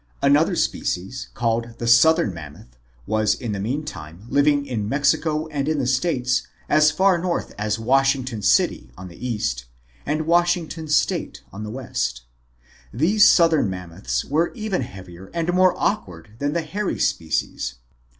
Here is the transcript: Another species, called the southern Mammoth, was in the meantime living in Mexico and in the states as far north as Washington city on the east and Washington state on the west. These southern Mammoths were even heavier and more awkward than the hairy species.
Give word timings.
Another 0.23 0.55
species, 0.55 1.29
called 1.35 1.75
the 1.77 1.85
southern 1.85 2.33
Mammoth, 2.33 2.75
was 3.05 3.35
in 3.35 3.51
the 3.51 3.59
meantime 3.59 4.25
living 4.29 4.65
in 4.65 4.89
Mexico 4.89 5.45
and 5.49 5.67
in 5.69 5.77
the 5.77 5.85
states 5.85 6.47
as 6.67 6.89
far 6.89 7.19
north 7.19 7.53
as 7.55 7.77
Washington 7.77 8.41
city 8.41 8.89
on 8.97 9.09
the 9.09 9.27
east 9.27 9.65
and 10.03 10.25
Washington 10.25 10.87
state 10.87 11.43
on 11.53 11.63
the 11.63 11.69
west. 11.69 12.23
These 12.91 13.27
southern 13.27 13.69
Mammoths 13.69 14.25
were 14.25 14.51
even 14.55 14.81
heavier 14.81 15.29
and 15.35 15.53
more 15.53 15.75
awkward 15.77 16.29
than 16.39 16.53
the 16.53 16.63
hairy 16.63 16.97
species. 16.97 17.75